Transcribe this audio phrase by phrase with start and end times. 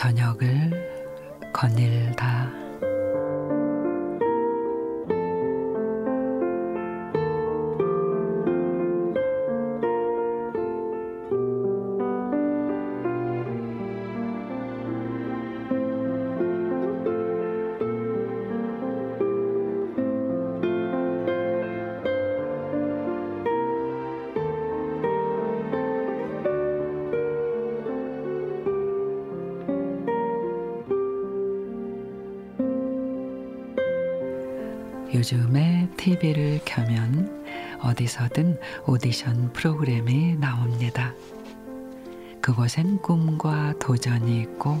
[0.00, 0.70] 저녁을
[1.52, 2.59] 거닐다.
[35.12, 41.12] 요즘에 TV를 켜면 어디서든 오디션 프로그램이 나옵니다.
[42.40, 44.78] 그곳엔 꿈과 도전이 있고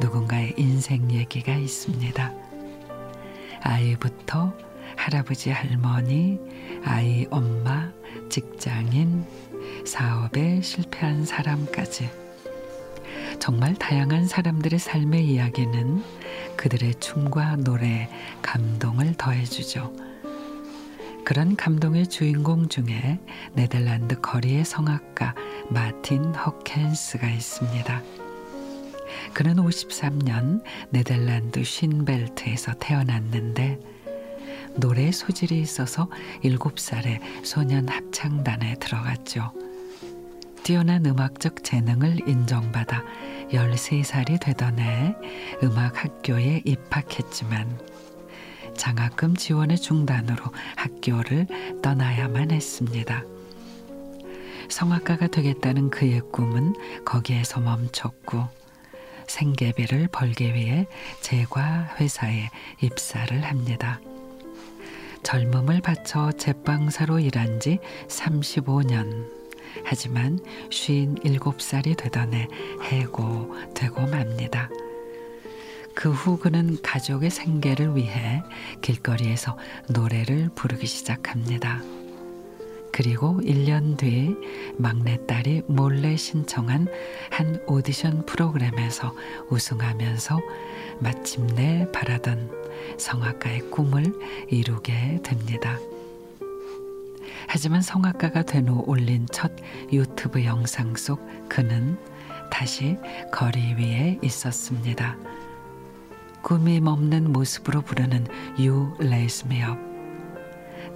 [0.00, 2.32] 누군가의 인생 얘기가 있습니다.
[3.60, 4.56] 아이부터
[4.96, 6.40] 할아버지, 할머니,
[6.82, 7.92] 아이, 엄마,
[8.30, 9.24] 직장인,
[9.84, 12.08] 사업에 실패한 사람까지
[13.38, 16.02] 정말 다양한 사람들의 삶의 이야기는
[16.56, 18.08] 그들의 춤과 노래,
[18.42, 19.92] 감동을 더해주죠.
[21.24, 23.18] 그런 감동의 주인공 중에
[23.54, 25.34] 네덜란드 거리의 성악가
[25.68, 28.02] 마틴 허켄스가 있습니다.
[29.32, 33.80] 그는 53년 네덜란드 쉰벨트에서 태어났는데
[34.76, 36.08] 노래 소질이 있어서
[36.44, 39.52] 7살에 소년 합창단에 들어갔죠.
[40.62, 43.02] 뛰어난 음악적 재능을 인정받아
[43.50, 45.14] 13살이 되던 해
[45.62, 47.78] 음악 학교에 입학했지만
[48.76, 50.44] 장학금 지원의 중단으로
[50.76, 51.46] 학교를
[51.82, 53.24] 떠나야만 했습니다.
[54.68, 56.74] 성악가가 되겠다는 그의 꿈은
[57.04, 58.48] 거기에서 멈췄고
[59.26, 60.86] 생계비를 벌기 위해
[61.20, 64.00] 제과 회사에 입사를 합니다.
[65.22, 69.45] 젊음을 바쳐 제빵사로 일한 지 35년.
[69.84, 70.38] 하지만
[70.70, 72.48] 쉰 일곱 살이 되던 해
[72.82, 74.68] 해고되고 맙니다.
[75.96, 78.42] 그 후 그는 가족의 생계를 위해
[78.82, 79.56] 길거리에서
[79.88, 81.82] 노래를 부르기 시작합니다.
[82.92, 84.36] 그리고 1년 뒤
[84.78, 86.88] 막내딸이 몰래 신청한
[87.30, 89.14] 한 오디션 프로그램에서
[89.50, 90.40] 우승하면서
[91.00, 92.50] 마침내 바라던
[92.98, 94.04] 성악가의 꿈을
[94.48, 95.78] 이루게 됩니다.
[97.56, 99.50] 하지만 성악가가 된 후 올린 첫
[99.90, 101.96] 유튜브 영상 속 그는
[102.50, 102.98] 다시
[103.32, 105.16] 거리 위에 있었습니다.
[106.42, 108.26] 꿈이 없는 모습으로 부르는
[108.58, 109.78] Me Up.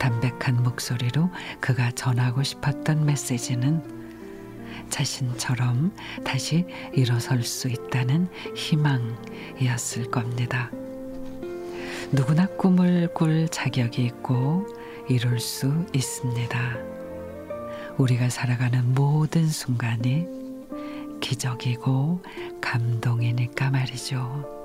[0.00, 1.30] 담백한 목소리로
[1.60, 3.80] 그가 전하고 싶었던 메시지는
[4.90, 5.92] 자신처럼
[6.24, 10.72] 다시 일어설 수 있다는 희망이었을 겁니다.
[12.10, 14.66] 누구나 꿈을 꿀 자격이 있고
[15.08, 16.76] 이룰 수 있습니다.
[17.96, 20.26] 우리가 살아가는 모든 순간이
[21.20, 22.22] 기적이고
[22.60, 24.57] 감동이니까 말이죠.